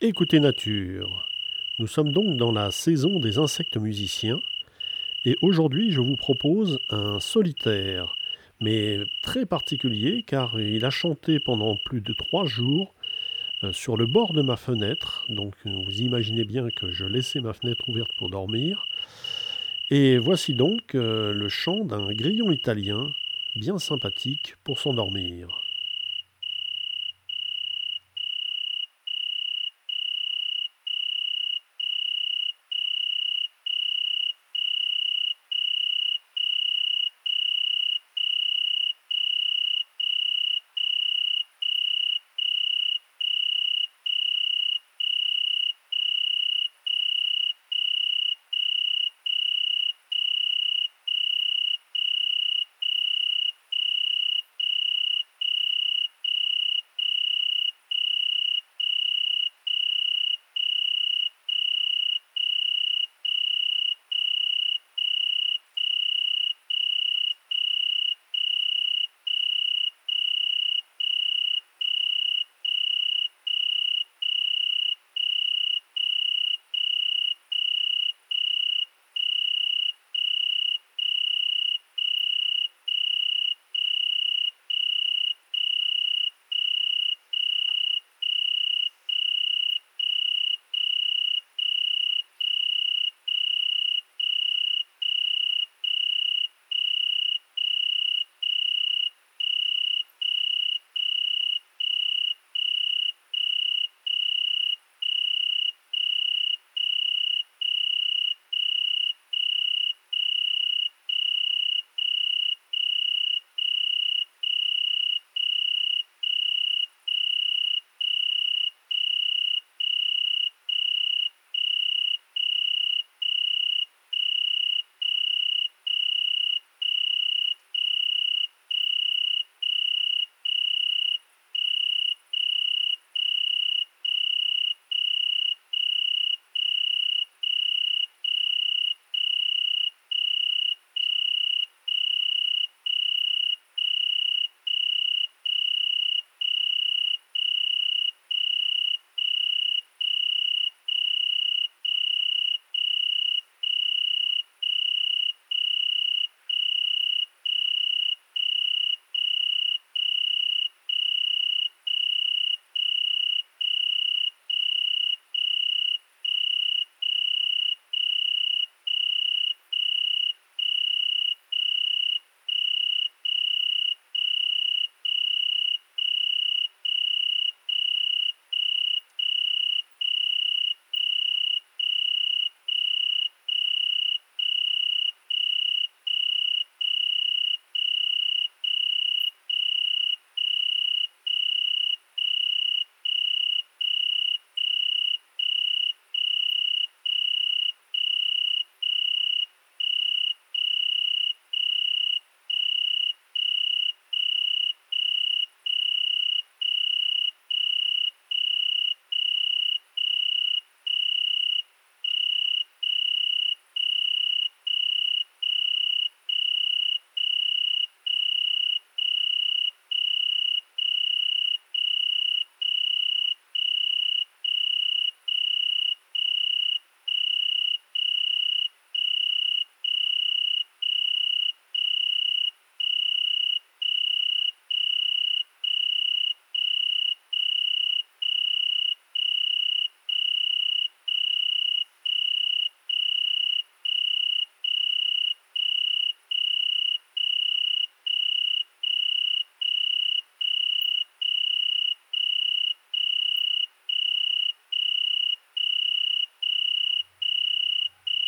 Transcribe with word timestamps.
Écoutez 0.00 0.38
Nature. 0.38 1.28
Nous 1.80 1.88
sommes 1.88 2.12
donc 2.12 2.36
dans 2.36 2.52
la 2.52 2.70
saison 2.70 3.18
des 3.18 3.38
insectes 3.38 3.76
musiciens 3.76 4.40
et 5.24 5.36
aujourd'hui 5.42 5.90
je 5.90 6.00
vous 6.00 6.14
propose 6.14 6.78
un 6.88 7.18
solitaire, 7.18 8.14
mais 8.60 9.00
très 9.22 9.44
particulier 9.44 10.22
car 10.24 10.60
il 10.60 10.84
a 10.84 10.90
chanté 10.90 11.40
pendant 11.40 11.74
plus 11.74 12.00
de 12.00 12.12
trois 12.12 12.44
jours 12.44 12.94
euh, 13.64 13.72
sur 13.72 13.96
le 13.96 14.06
bord 14.06 14.34
de 14.34 14.42
ma 14.42 14.56
fenêtre. 14.56 15.26
Donc 15.30 15.56
vous 15.64 16.00
imaginez 16.00 16.44
bien 16.44 16.68
que 16.70 16.92
je 16.92 17.04
laissais 17.04 17.40
ma 17.40 17.52
fenêtre 17.52 17.88
ouverte 17.88 18.12
pour 18.18 18.30
dormir. 18.30 18.86
Et 19.90 20.16
voici 20.18 20.54
donc 20.54 20.94
euh, 20.94 21.32
le 21.32 21.48
chant 21.48 21.84
d'un 21.84 22.12
grillon 22.12 22.52
italien 22.52 23.10
bien 23.56 23.80
sympathique 23.80 24.54
pour 24.62 24.78
s'endormir. 24.78 25.67